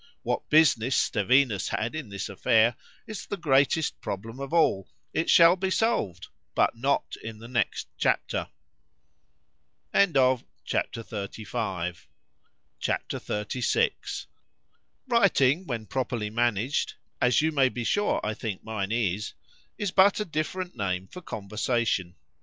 What 0.23 0.49
business 0.49 0.95
Stevinus 0.97 1.67
had 1.67 1.93
in 1.93 2.09
this 2.09 2.27
affair,—is 2.27 3.27
the 3.27 3.37
greatest 3.37 4.01
problem 4.01 4.39
of 4.39 4.51
all:——It 4.51 5.29
shall 5.29 5.55
be 5.55 5.69
solved,—but 5.69 6.75
not 6.75 7.15
in 7.23 7.37
the 7.37 7.47
next 7.47 7.87
chapter. 7.99 8.47
C 9.93 9.99
H 9.99 10.09
A 10.15 10.41
P. 10.41 11.43
XXXVI 12.83 14.25
WRITING, 15.07 15.65
when 15.67 15.85
properly 15.85 16.31
managed 16.31 16.95
(as 17.21 17.41
you 17.43 17.51
may 17.51 17.69
be 17.69 17.83
sure 17.83 18.19
I 18.23 18.33
think 18.33 18.63
mine 18.63 18.91
is) 18.91 19.33
is 19.77 19.91
but 19.91 20.19
a 20.19 20.25
different 20.25 20.75
name 20.75 21.07
for 21.09 21.21
conversation. 21.21 22.15